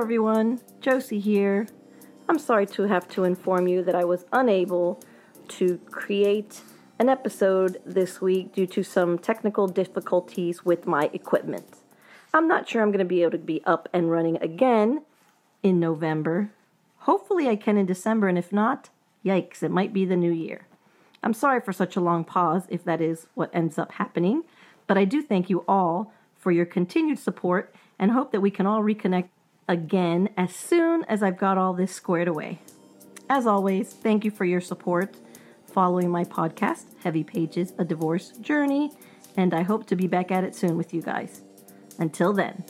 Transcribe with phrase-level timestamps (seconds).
[0.00, 1.66] everyone, Josie here.
[2.26, 4.98] I'm sorry to have to inform you that I was unable
[5.48, 6.62] to create
[6.98, 11.76] an episode this week due to some technical difficulties with my equipment.
[12.32, 15.02] I'm not sure I'm going to be able to be up and running again
[15.62, 16.50] in November.
[17.00, 18.88] Hopefully, I can in December, and if not,
[19.22, 20.66] yikes, it might be the new year.
[21.22, 24.44] I'm sorry for such a long pause if that is what ends up happening,
[24.86, 28.64] but I do thank you all for your continued support and hope that we can
[28.64, 29.28] all reconnect
[29.70, 32.58] again as soon as I've got all this squared away.
[33.30, 35.14] As always, thank you for your support
[35.64, 38.90] following my podcast, Heavy Pages A Divorce Journey,
[39.36, 41.42] and I hope to be back at it soon with you guys.
[42.00, 42.64] Until then.